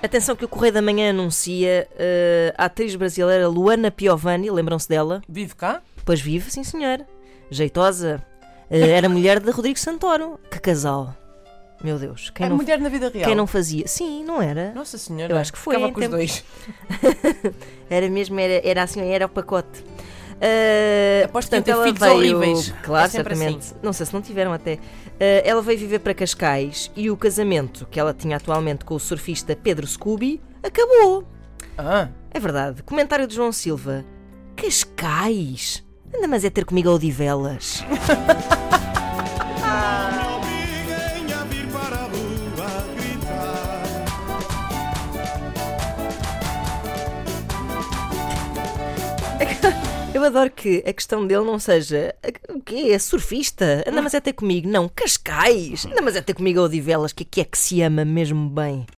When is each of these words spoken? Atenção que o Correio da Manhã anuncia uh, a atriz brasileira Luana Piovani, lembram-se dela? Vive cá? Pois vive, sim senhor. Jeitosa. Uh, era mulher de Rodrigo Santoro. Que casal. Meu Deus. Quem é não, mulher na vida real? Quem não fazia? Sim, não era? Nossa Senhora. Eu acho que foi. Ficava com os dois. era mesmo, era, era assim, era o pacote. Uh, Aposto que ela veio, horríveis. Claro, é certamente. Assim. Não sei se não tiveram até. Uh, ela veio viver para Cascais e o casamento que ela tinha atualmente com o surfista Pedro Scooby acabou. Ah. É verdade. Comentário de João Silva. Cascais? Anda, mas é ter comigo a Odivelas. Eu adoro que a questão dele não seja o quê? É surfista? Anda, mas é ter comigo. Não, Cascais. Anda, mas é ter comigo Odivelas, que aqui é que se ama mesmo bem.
Atenção 0.00 0.36
que 0.36 0.44
o 0.44 0.48
Correio 0.48 0.72
da 0.72 0.80
Manhã 0.80 1.10
anuncia 1.10 1.88
uh, 1.92 2.54
a 2.56 2.66
atriz 2.66 2.94
brasileira 2.94 3.48
Luana 3.48 3.90
Piovani, 3.90 4.48
lembram-se 4.48 4.88
dela? 4.88 5.20
Vive 5.28 5.56
cá? 5.56 5.82
Pois 6.04 6.20
vive, 6.20 6.50
sim 6.52 6.62
senhor. 6.62 7.04
Jeitosa. 7.50 8.22
Uh, 8.70 8.76
era 8.76 9.08
mulher 9.08 9.40
de 9.40 9.50
Rodrigo 9.50 9.78
Santoro. 9.78 10.38
Que 10.50 10.60
casal. 10.60 11.16
Meu 11.82 11.98
Deus. 11.98 12.30
Quem 12.30 12.46
é 12.46 12.48
não, 12.48 12.56
mulher 12.56 12.78
na 12.80 12.88
vida 12.88 13.08
real? 13.08 13.24
Quem 13.24 13.34
não 13.34 13.46
fazia? 13.46 13.88
Sim, 13.88 14.24
não 14.24 14.40
era? 14.40 14.72
Nossa 14.72 14.96
Senhora. 14.98 15.32
Eu 15.32 15.36
acho 15.36 15.52
que 15.52 15.58
foi. 15.58 15.74
Ficava 15.74 15.92
com 15.92 16.00
os 16.00 16.08
dois. 16.08 16.44
era 17.90 18.08
mesmo, 18.08 18.38
era, 18.38 18.66
era 18.66 18.82
assim, 18.84 19.00
era 19.00 19.26
o 19.26 19.28
pacote. 19.28 19.84
Uh, 20.38 21.24
Aposto 21.24 21.62
que 21.62 21.70
ela 21.70 21.92
veio, 21.92 22.14
horríveis. 22.14 22.72
Claro, 22.82 23.06
é 23.06 23.08
certamente. 23.08 23.58
Assim. 23.58 23.74
Não 23.82 23.92
sei 23.92 24.06
se 24.06 24.14
não 24.14 24.22
tiveram 24.22 24.52
até. 24.52 24.74
Uh, 24.74 24.78
ela 25.44 25.60
veio 25.60 25.78
viver 25.78 25.98
para 25.98 26.14
Cascais 26.14 26.90
e 26.94 27.10
o 27.10 27.16
casamento 27.16 27.86
que 27.90 27.98
ela 27.98 28.14
tinha 28.14 28.36
atualmente 28.36 28.84
com 28.84 28.94
o 28.94 29.00
surfista 29.00 29.56
Pedro 29.56 29.86
Scooby 29.86 30.40
acabou. 30.62 31.24
Ah. 31.76 32.08
É 32.30 32.38
verdade. 32.38 32.82
Comentário 32.82 33.26
de 33.26 33.34
João 33.34 33.52
Silva. 33.52 34.04
Cascais? 34.54 35.84
Anda, 36.14 36.28
mas 36.28 36.44
é 36.44 36.50
ter 36.50 36.64
comigo 36.64 36.88
a 36.88 36.94
Odivelas. 36.94 37.84
Eu 50.14 50.24
adoro 50.24 50.50
que 50.50 50.82
a 50.86 50.92
questão 50.92 51.26
dele 51.26 51.44
não 51.44 51.58
seja 51.58 52.14
o 52.48 52.60
quê? 52.60 52.90
É 52.92 52.98
surfista? 52.98 53.84
Anda, 53.86 54.02
mas 54.02 54.14
é 54.14 54.20
ter 54.20 54.32
comigo. 54.32 54.68
Não, 54.68 54.88
Cascais. 54.88 55.86
Anda, 55.86 56.02
mas 56.02 56.16
é 56.16 56.20
ter 56.20 56.34
comigo 56.34 56.60
Odivelas, 56.60 57.12
que 57.12 57.22
aqui 57.22 57.40
é 57.40 57.44
que 57.44 57.56
se 57.56 57.82
ama 57.82 58.04
mesmo 58.04 58.48
bem. 58.48 58.86